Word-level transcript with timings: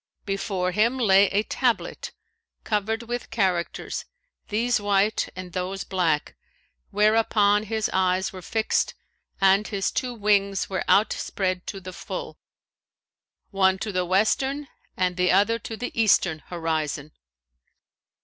Before 0.25 0.71
him 0.71 0.97
lay 0.97 1.27
a 1.27 1.43
tablet 1.43 2.11
covered 2.63 3.03
with 3.03 3.29
characters, 3.29 4.05
these 4.47 4.81
white 4.81 5.29
and 5.35 5.53
those 5.53 5.83
black,[FN#530] 5.83 6.33
whereon 6.91 7.63
his 7.65 7.87
eyes 7.93 8.33
were 8.33 8.41
fixed, 8.41 8.95
and 9.39 9.67
his 9.67 9.91
two 9.91 10.15
wings 10.15 10.67
were 10.67 10.83
outspread 10.87 11.67
to 11.67 11.79
the 11.79 11.93
full, 11.93 12.39
one 13.51 13.77
to 13.77 13.91
the 13.91 14.03
western 14.03 14.69
and 14.97 15.17
the 15.17 15.31
other 15.31 15.59
to 15.59 15.77
the 15.77 15.91
eastern 15.93 16.39
horizon. 16.47 17.11